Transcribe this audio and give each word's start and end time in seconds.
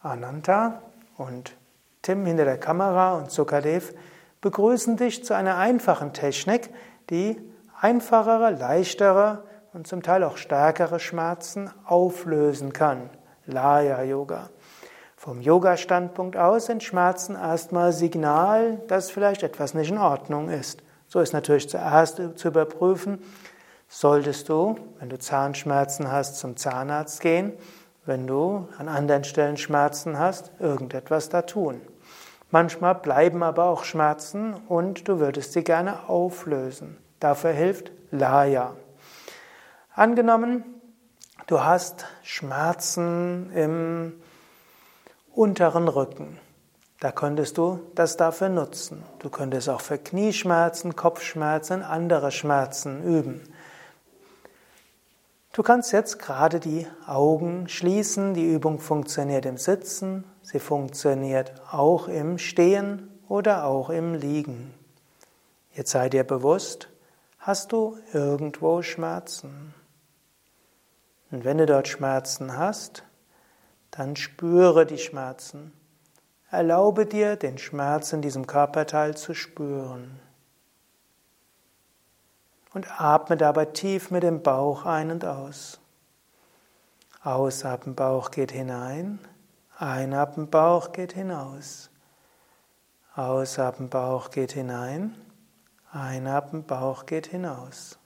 Ananta 0.00 0.82
und 1.16 1.56
Tim 2.00 2.24
hinter 2.24 2.44
der 2.44 2.58
Kamera 2.58 3.16
und 3.16 3.32
Sukadev 3.32 3.92
begrüßen 4.40 4.96
dich 4.96 5.24
zu 5.24 5.34
einer 5.34 5.56
einfachen 5.56 6.12
Technik, 6.12 6.70
die 7.10 7.36
einfachere, 7.80 8.52
leichtere 8.52 9.42
und 9.72 9.88
zum 9.88 10.04
Teil 10.04 10.22
auch 10.22 10.36
stärkere 10.36 11.00
Schmerzen 11.00 11.72
auflösen 11.84 12.72
kann. 12.72 13.10
Laya 13.50 14.02
Yoga. 14.02 14.50
Vom 15.16 15.42
Yoga-Standpunkt 15.42 16.36
aus 16.36 16.66
sind 16.66 16.82
Schmerzen 16.82 17.34
erstmal 17.34 17.92
Signal, 17.92 18.80
dass 18.88 19.10
vielleicht 19.10 19.42
etwas 19.42 19.74
nicht 19.74 19.90
in 19.90 19.98
Ordnung 19.98 20.48
ist. 20.48 20.82
So 21.08 21.20
ist 21.20 21.32
natürlich 21.32 21.68
zuerst 21.68 22.22
zu 22.36 22.48
überprüfen, 22.48 23.22
solltest 23.88 24.48
du, 24.48 24.76
wenn 24.98 25.10
du 25.10 25.18
Zahnschmerzen 25.18 26.10
hast, 26.10 26.38
zum 26.38 26.56
Zahnarzt 26.56 27.20
gehen, 27.20 27.52
wenn 28.06 28.26
du 28.26 28.68
an 28.78 28.88
anderen 28.88 29.24
Stellen 29.24 29.56
Schmerzen 29.56 30.18
hast, 30.18 30.52
irgendetwas 30.58 31.28
da 31.28 31.42
tun. 31.42 31.80
Manchmal 32.50 32.94
bleiben 32.94 33.42
aber 33.42 33.64
auch 33.64 33.84
Schmerzen 33.84 34.54
und 34.68 35.06
du 35.06 35.20
würdest 35.20 35.52
sie 35.52 35.62
gerne 35.62 36.08
auflösen. 36.08 36.96
Dafür 37.20 37.50
hilft 37.50 37.92
Laya. 38.10 38.74
Angenommen, 39.94 40.64
Du 41.46 41.64
hast 41.64 42.06
Schmerzen 42.22 43.50
im 43.52 44.12
unteren 45.34 45.88
Rücken. 45.88 46.38
Da 47.00 47.12
könntest 47.12 47.56
du 47.56 47.80
das 47.94 48.16
dafür 48.16 48.50
nutzen. 48.50 49.02
Du 49.20 49.30
könntest 49.30 49.68
auch 49.68 49.80
für 49.80 49.98
Knieschmerzen, 49.98 50.96
Kopfschmerzen, 50.96 51.82
andere 51.82 52.30
Schmerzen 52.30 53.02
üben. 53.02 53.42
Du 55.52 55.62
kannst 55.64 55.92
jetzt 55.92 56.18
gerade 56.18 56.60
die 56.60 56.86
Augen 57.06 57.68
schließen. 57.68 58.34
Die 58.34 58.44
Übung 58.44 58.78
funktioniert 58.78 59.46
im 59.46 59.56
Sitzen, 59.56 60.24
sie 60.42 60.60
funktioniert 60.60 61.52
auch 61.72 62.06
im 62.06 62.38
Stehen 62.38 63.08
oder 63.28 63.64
auch 63.64 63.90
im 63.90 64.14
Liegen. 64.14 64.72
Jetzt 65.72 65.90
sei 65.90 66.08
dir 66.08 66.24
bewusst, 66.24 66.88
hast 67.38 67.72
du 67.72 67.98
irgendwo 68.12 68.82
Schmerzen? 68.82 69.74
Und 71.30 71.44
wenn 71.44 71.58
du 71.58 71.66
dort 71.66 71.88
Schmerzen 71.88 72.56
hast, 72.56 73.04
dann 73.90 74.16
spüre 74.16 74.86
die 74.86 74.98
Schmerzen. 74.98 75.72
Erlaube 76.50 77.06
dir, 77.06 77.36
den 77.36 77.58
Schmerz 77.58 78.12
in 78.12 78.22
diesem 78.22 78.46
Körperteil 78.46 79.16
zu 79.16 79.34
spüren. 79.34 80.18
Und 82.72 83.00
atme 83.00 83.36
dabei 83.36 83.66
tief 83.66 84.10
mit 84.10 84.22
dem 84.22 84.42
Bauch 84.42 84.84
ein 84.84 85.10
und 85.10 85.24
aus. 85.24 85.80
Ausatmen, 87.22 87.94
Bauch 87.94 88.30
geht 88.30 88.50
hinein. 88.50 89.18
Einatmen, 89.76 90.50
Bauch 90.50 90.92
geht 90.92 91.12
hinaus. 91.12 91.90
Ausatmen, 93.14 93.88
Bauch 93.88 94.30
geht 94.30 94.52
hinein. 94.52 95.14
Einatmen, 95.92 96.64
Bauch 96.64 97.06
geht 97.06 97.26
hinaus. 97.28 97.99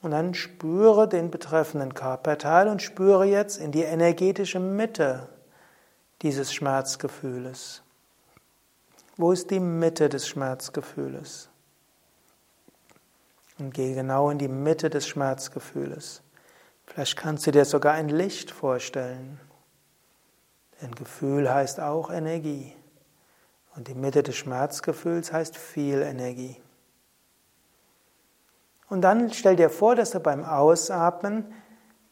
Und 0.00 0.12
dann 0.12 0.34
spüre 0.34 1.08
den 1.08 1.30
betreffenden 1.30 1.94
Körperteil 1.94 2.68
und 2.68 2.82
spüre 2.82 3.24
jetzt 3.24 3.58
in 3.58 3.72
die 3.72 3.82
energetische 3.82 4.60
Mitte 4.60 5.28
dieses 6.22 6.52
Schmerzgefühles. 6.52 7.82
Wo 9.16 9.32
ist 9.32 9.50
die 9.50 9.60
Mitte 9.60 10.08
des 10.08 10.28
Schmerzgefühles? 10.28 11.48
Und 13.58 13.74
gehe 13.74 13.94
genau 13.94 14.30
in 14.30 14.38
die 14.38 14.46
Mitte 14.46 14.88
des 14.88 15.08
Schmerzgefühles. 15.08 16.22
Vielleicht 16.86 17.16
kannst 17.16 17.46
du 17.46 17.50
dir 17.50 17.64
sogar 17.64 17.94
ein 17.94 18.08
Licht 18.08 18.52
vorstellen. 18.52 19.40
Denn 20.80 20.94
Gefühl 20.94 21.52
heißt 21.52 21.80
auch 21.80 22.10
Energie. 22.10 22.72
Und 23.74 23.88
die 23.88 23.94
Mitte 23.94 24.22
des 24.22 24.36
Schmerzgefühls 24.36 25.32
heißt 25.32 25.56
viel 25.56 26.02
Energie. 26.02 26.56
Und 28.88 29.02
dann 29.02 29.32
stell 29.32 29.56
dir 29.56 29.70
vor, 29.70 29.94
dass 29.94 30.10
du 30.10 30.20
beim 30.20 30.44
Ausatmen 30.44 31.52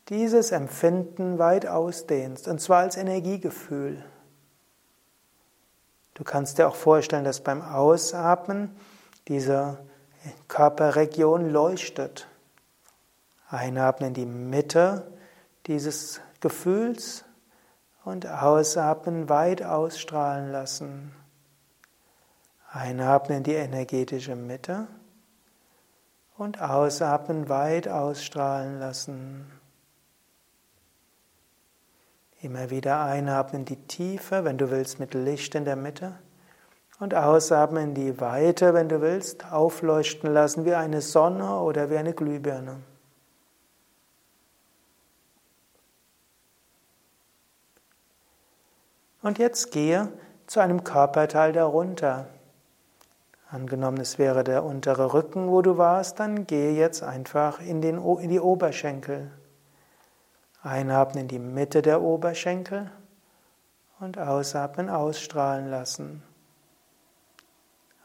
dieses 0.09 0.53
Empfinden 0.53 1.38
weit 1.38 1.66
ausdehnst, 1.66 2.47
und 2.48 2.60
zwar 2.60 2.78
als 2.78 2.97
Energiegefühl. 2.97 4.04
Du 6.14 6.25
kannst 6.25 6.59
dir 6.59 6.69
auch 6.69 6.76
vorstellen, 6.76 7.25
dass 7.25 7.41
beim 7.41 7.60
Ausatmen 7.60 8.75
diese 9.28 9.78
Körperregion 10.48 11.50
leuchtet. 11.50 12.28
Einatmen 13.48 14.08
in 14.08 14.14
die 14.14 14.26
Mitte 14.26 15.12
dieses 15.66 16.20
Gefühls 16.41 17.25
und 18.04 18.26
ausatmen 18.26 19.28
weit 19.28 19.62
ausstrahlen 19.62 20.53
lassen. 20.53 21.12
Einatmen 22.70 23.38
in 23.38 23.44
die 23.44 23.54
energetische 23.54 24.37
Mitte 24.37 24.87
und 26.39 26.61
ausatmen, 26.61 27.49
weit 27.49 27.89
ausstrahlen 27.89 28.79
lassen. 28.79 29.51
Immer 32.43 32.71
wieder 32.71 33.01
einatmen 33.01 33.63
in 33.63 33.65
die 33.65 33.87
Tiefe, 33.87 34.45
wenn 34.45 34.59
du 34.59 34.71
willst, 34.71 35.01
mit 35.01 35.15
Licht 35.15 35.55
in 35.55 35.65
der 35.65 35.77
Mitte. 35.77 36.19
Und 36.99 37.15
ausatmen 37.15 37.89
in 37.89 37.95
die 37.95 38.21
Weite, 38.21 38.73
wenn 38.73 38.89
du 38.89 39.01
willst, 39.01 39.51
aufleuchten 39.51 40.33
lassen 40.33 40.65
wie 40.65 40.75
eine 40.75 41.01
Sonne 41.01 41.61
oder 41.61 41.91
wie 41.91 41.97
eine 41.97 42.15
Glühbirne. 42.15 42.77
Und 49.23 49.39
jetzt 49.39 49.73
gehe 49.73 50.13
zu 50.47 50.61
einem 50.61 50.85
Körperteil 50.85 51.53
darunter. 51.53 52.29
Angenommen, 53.49 54.01
es 54.01 54.19
wäre 54.19 54.43
der 54.43 54.65
untere 54.65 55.12
Rücken, 55.15 55.51
wo 55.51 55.62
du 55.62 55.79
warst, 55.79 56.19
dann 56.19 56.47
gehe 56.47 56.73
jetzt 56.73 57.03
einfach 57.03 57.61
in, 57.61 57.81
den, 57.81 57.99
in 57.99 58.29
die 58.29 58.41
Oberschenkel. 58.41 59.31
Einatmen 60.62 61.23
in 61.23 61.29
die 61.29 61.39
Mitte 61.39 61.81
der 61.81 62.03
Oberschenkel 62.03 62.91
und 64.01 64.19
ausatmen, 64.19 64.91
ausstrahlen 64.91 65.71
lassen. 65.71 66.25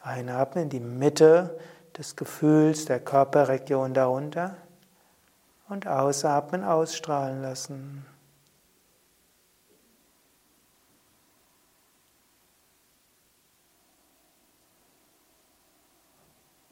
Einatmen 0.04 0.66
in 0.66 0.70
die 0.70 0.80
Mitte 0.80 1.60
des 1.98 2.16
Gefühls 2.16 2.86
der 2.86 3.00
Körperregion 3.00 3.96
darunter 3.96 4.56
und 5.70 5.88
ausatmen, 5.88 6.64
ausstrahlen 6.64 7.42
lassen. 7.42 8.06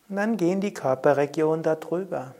Und 0.10 0.16
dann 0.16 0.38
gehen 0.38 0.60
die 0.60 0.74
Körperregionen 0.74 1.62
darüber. 1.62 2.34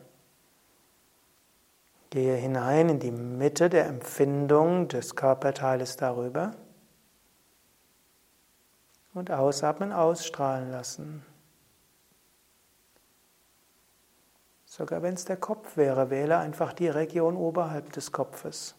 Gehe 2.10 2.36
hinein 2.36 2.90
in 2.90 3.00
die 3.00 3.12
Mitte 3.12 3.70
der 3.70 3.86
Empfindung 3.86 4.88
des 4.88 5.16
Körperteiles 5.16 5.96
darüber 5.96 6.56
und 9.14 9.30
ausatmen, 9.30 9.94
ausstrahlen 9.94 10.72
lassen. 10.72 11.24
Sogar 14.66 15.04
wenn 15.04 15.14
es 15.14 15.26
der 15.26 15.38
Kopf 15.38 15.78
wäre, 15.78 16.10
wähle 16.10 16.38
einfach 16.38 16.74
die 16.74 16.88
Region 16.88 17.36
oberhalb 17.36 17.92
des 17.94 18.12
Kopfes. 18.12 18.76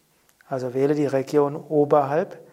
Also 0.47 0.73
wähle 0.73 0.95
die 0.95 1.05
Region 1.05 1.55
oberhalb 1.55 2.45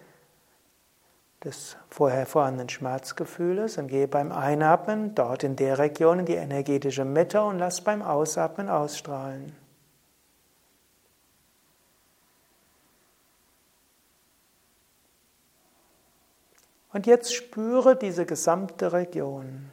des 1.45 1.77
vorher 1.89 2.27
vorhandenen 2.27 2.69
Schmerzgefühles 2.69 3.79
und 3.79 3.89
gehe 3.89 4.09
beim 4.09 4.33
Einatmen 4.33 5.15
dort 5.15 5.45
in 5.45 5.55
der 5.55 5.79
Region 5.79 6.21
in 6.21 6.27
die 6.27 6.35
energetische 6.35 7.05
Mitte 7.05 7.43
und 7.43 7.59
lass 7.59 7.81
beim 7.83 8.03
Ausatmen 8.03 8.69
ausstrahlen. 8.69 9.55
Und 16.93 17.07
jetzt 17.07 17.35
spüre 17.35 17.97
diese 17.97 18.27
gesamte 18.27 18.93
Region. 18.93 19.71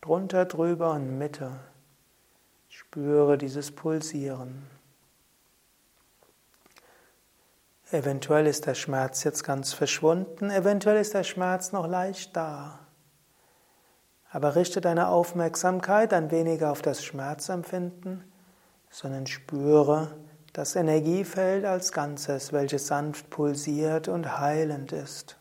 Drunter, 0.00 0.46
drüber 0.46 0.92
und 0.92 1.18
Mitte. 1.18 1.52
Spüre 2.68 3.38
dieses 3.38 3.70
Pulsieren. 3.70 4.75
Eventuell 7.92 8.46
ist 8.46 8.66
der 8.66 8.74
Schmerz 8.74 9.22
jetzt 9.22 9.44
ganz 9.44 9.72
verschwunden, 9.72 10.50
eventuell 10.50 10.96
ist 10.96 11.14
der 11.14 11.22
Schmerz 11.22 11.70
noch 11.70 11.86
leicht 11.86 12.36
da. 12.36 12.80
Aber 14.30 14.56
richte 14.56 14.80
deine 14.80 15.08
Aufmerksamkeit 15.08 16.12
ein 16.12 16.32
wenig 16.32 16.64
auf 16.64 16.82
das 16.82 17.04
Schmerzempfinden, 17.04 18.24
sondern 18.90 19.28
spüre 19.28 20.16
das 20.52 20.74
Energiefeld 20.74 21.64
als 21.64 21.92
Ganzes, 21.92 22.52
welches 22.52 22.88
sanft 22.88 23.30
pulsiert 23.30 24.08
und 24.08 24.38
heilend 24.38 24.90
ist. 24.90 25.36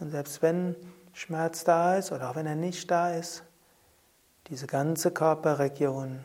Und 0.00 0.10
selbst 0.10 0.42
wenn 0.42 0.76
Schmerz 1.14 1.64
da 1.64 1.96
ist 1.96 2.12
oder 2.12 2.30
auch 2.30 2.36
wenn 2.36 2.46
er 2.46 2.56
nicht 2.56 2.90
da 2.90 3.14
ist, 3.14 3.44
diese 4.48 4.66
ganze 4.66 5.12
Körperregion 5.12 6.24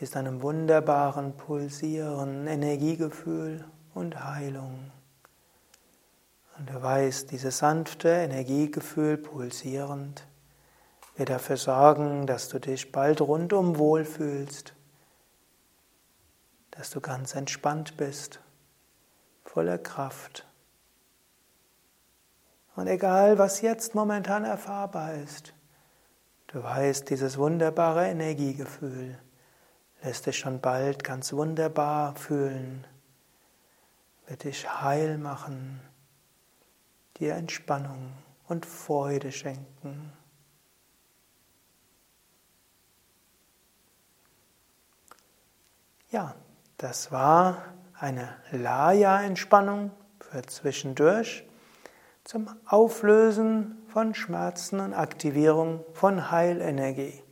ist 0.00 0.16
einem 0.16 0.40
wunderbaren 0.40 1.36
Pulsieren, 1.36 2.46
Energiegefühl 2.46 3.64
und 3.92 4.24
Heilung. 4.24 4.90
Und 6.56 6.70
du 6.70 6.82
weißt, 6.82 7.30
dieses 7.30 7.58
sanfte 7.58 8.08
Energiegefühl 8.08 9.18
pulsierend 9.18 10.26
wird 11.16 11.28
dafür 11.28 11.58
sorgen, 11.58 12.26
dass 12.26 12.48
du 12.48 12.58
dich 12.58 12.92
bald 12.92 13.20
rundum 13.20 13.76
wohlfühlst, 13.76 14.72
dass 16.70 16.88
du 16.88 17.00
ganz 17.02 17.34
entspannt 17.34 17.98
bist, 17.98 18.40
voller 19.44 19.76
Kraft. 19.76 20.46
Und 22.74 22.86
egal, 22.86 23.36
was 23.36 23.60
jetzt 23.60 23.94
momentan 23.94 24.44
erfahrbar 24.44 25.12
ist, 25.14 25.52
du 26.46 26.62
weißt, 26.62 27.10
dieses 27.10 27.36
wunderbare 27.36 28.06
Energiegefühl 28.06 29.18
lässt 30.02 30.26
dich 30.26 30.38
schon 30.38 30.60
bald 30.60 31.04
ganz 31.04 31.32
wunderbar 31.32 32.14
fühlen, 32.16 32.86
wird 34.26 34.44
dich 34.44 34.68
heil 34.82 35.18
machen, 35.18 35.80
dir 37.18 37.34
Entspannung 37.34 38.12
und 38.48 38.66
Freude 38.66 39.32
schenken. 39.32 40.12
Ja, 46.10 46.34
das 46.78 47.12
war 47.12 47.62
eine 47.94 48.36
Laya-Entspannung 48.50 49.92
für 50.18 50.42
zwischendurch 50.42 51.44
zum 52.24 52.48
Auflösen 52.66 53.78
von 53.88 54.14
Schmerzen 54.14 54.80
und 54.80 54.94
Aktivierung 54.94 55.84
von 55.92 56.30
Heilenergie. 56.30 57.22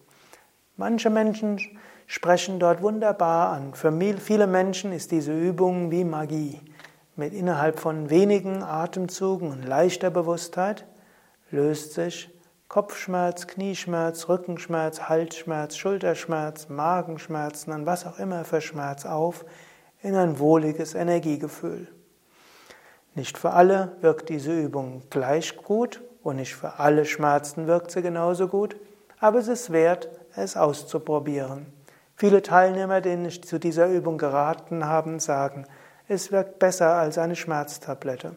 Manche 0.76 1.10
Menschen 1.10 1.58
sprechen 2.08 2.58
dort 2.58 2.82
wunderbar 2.82 3.50
an. 3.50 3.74
Für 3.74 3.92
viele 4.18 4.48
Menschen 4.48 4.92
ist 4.92 5.12
diese 5.12 5.38
Übung 5.38 5.92
wie 5.92 6.04
Magie. 6.04 6.60
Mit 7.14 7.34
innerhalb 7.34 7.78
von 7.78 8.10
wenigen 8.10 8.62
Atemzügen 8.62 9.50
und 9.50 9.62
leichter 9.62 10.10
Bewusstheit 10.10 10.86
löst 11.50 11.92
sich 11.92 12.30
Kopfschmerz, 12.66 13.46
Knieschmerz, 13.46 14.28
Rückenschmerz, 14.28 15.02
Halsschmerz, 15.02 15.76
Schulterschmerz, 15.76 16.68
Magenschmerzen 16.68 17.72
und 17.72 17.86
was 17.86 18.06
auch 18.06 18.18
immer 18.18 18.44
für 18.44 18.60
Schmerz 18.60 19.04
auf 19.04 19.44
in 20.00 20.14
ein 20.14 20.38
wohliges 20.38 20.94
Energiegefühl. 20.94 21.88
Nicht 23.14 23.36
für 23.36 23.50
alle 23.50 23.96
wirkt 24.00 24.28
diese 24.28 24.58
Übung 24.58 25.02
gleich 25.10 25.56
gut 25.56 26.02
und 26.22 26.36
nicht 26.36 26.54
für 26.54 26.78
alle 26.78 27.04
Schmerzen 27.04 27.66
wirkt 27.66 27.90
sie 27.90 28.00
genauso 28.00 28.48
gut, 28.48 28.76
aber 29.18 29.38
es 29.38 29.48
ist 29.48 29.72
wert, 29.72 30.08
es 30.36 30.56
auszuprobieren. 30.56 31.77
Viele 32.18 32.42
Teilnehmer, 32.42 33.00
denen 33.00 33.26
ich 33.26 33.44
zu 33.44 33.60
dieser 33.60 33.86
Übung 33.86 34.18
geraten 34.18 34.84
habe, 34.86 35.20
sagen, 35.20 35.66
es 36.08 36.32
wirkt 36.32 36.58
besser 36.58 36.96
als 36.96 37.16
eine 37.16 37.36
Schmerztablette. 37.36 38.34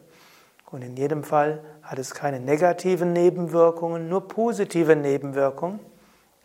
Und 0.69 0.83
in 0.83 0.95
jedem 0.95 1.23
Fall 1.23 1.63
hat 1.81 1.97
es 1.97 2.13
keine 2.13 2.39
negativen 2.39 3.11
Nebenwirkungen, 3.11 4.07
nur 4.07 4.27
positive 4.27 4.95
Nebenwirkungen. 4.95 5.79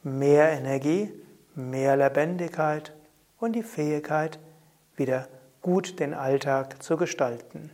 Mehr 0.03 0.49
Energie, 0.49 1.12
mehr 1.55 1.99
Lebendigkeit 1.99 2.94
und 3.38 3.53
die 3.53 3.62
Fähigkeit, 3.62 4.38
wieder 4.97 5.29
gut 5.61 6.00
den 6.00 6.15
Alltag 6.15 6.83
zu 6.83 6.97
gestalten. 6.97 7.71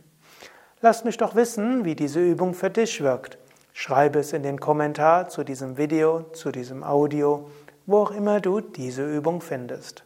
Lass 0.81 1.05
mich 1.05 1.15
doch 1.15 1.35
wissen, 1.35 1.85
wie 1.85 1.95
diese 1.95 2.19
Übung 2.19 2.53
für 2.53 2.69
dich 2.69 3.01
wirkt. 3.01 3.37
Schreibe 3.71 4.19
es 4.19 4.33
in 4.33 4.43
den 4.43 4.59
Kommentar 4.59 5.29
zu 5.29 5.45
diesem 5.45 5.77
Video, 5.77 6.23
zu 6.33 6.51
diesem 6.51 6.83
Audio 6.83 7.49
wo 7.85 8.03
auch 8.03 8.11
immer 8.11 8.39
du 8.39 8.61
diese 8.61 9.05
Übung 9.05 9.41
findest. 9.41 10.05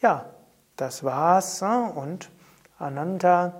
Ja, 0.00 0.30
das 0.76 1.04
war's 1.04 1.62
und 1.62 2.30
Ananta, 2.78 3.52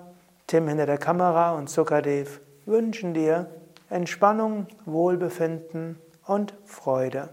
Tim 0.47 0.67
hinter 0.67 0.85
der 0.85 0.97
Kamera 0.97 1.55
und 1.55 1.69
Sukadev 1.69 2.41
wünschen 2.65 3.13
dir 3.13 3.49
Entspannung, 3.89 4.67
Wohlbefinden 4.85 5.97
und 6.25 6.53
Freude. 6.65 7.29